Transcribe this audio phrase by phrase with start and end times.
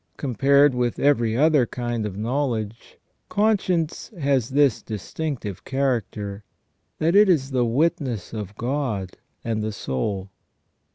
[0.17, 2.97] Compared with every other kind of knowledge,
[3.29, 6.43] conscience has this distinctive character,
[6.97, 9.11] that it is the witness of God
[9.45, 10.31] and the soul.